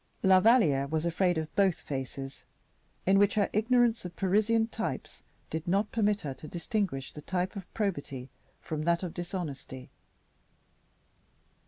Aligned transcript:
La 0.23 0.39
Valliere 0.39 0.87
was 0.87 1.05
afraid 1.05 1.37
of 1.37 1.55
both 1.55 1.81
faces, 1.81 2.43
in 3.05 3.19
which 3.19 3.35
her 3.35 3.51
ignorance 3.53 4.03
of 4.03 4.15
Parisian 4.15 4.65
types 4.65 5.21
did 5.51 5.67
not 5.67 5.91
permit 5.91 6.21
her 6.21 6.33
to 6.33 6.47
distinguish 6.47 7.11
the 7.13 7.21
type 7.21 7.55
of 7.55 7.71
probity 7.75 8.31
from 8.61 8.81
that 8.81 9.03
of 9.03 9.13
dishonesty. 9.13 9.91